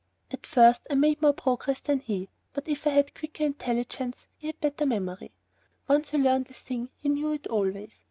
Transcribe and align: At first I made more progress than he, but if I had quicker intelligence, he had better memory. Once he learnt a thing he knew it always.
At 0.31 0.47
first 0.47 0.87
I 0.89 0.95
made 0.95 1.21
more 1.21 1.31
progress 1.35 1.79
than 1.79 1.99
he, 1.99 2.27
but 2.53 2.67
if 2.67 2.87
I 2.87 2.89
had 2.89 3.13
quicker 3.13 3.43
intelligence, 3.43 4.25
he 4.35 4.47
had 4.47 4.59
better 4.59 4.87
memory. 4.87 5.31
Once 5.87 6.09
he 6.09 6.17
learnt 6.17 6.49
a 6.49 6.55
thing 6.55 6.89
he 6.97 7.07
knew 7.09 7.33
it 7.33 7.45
always. 7.45 7.99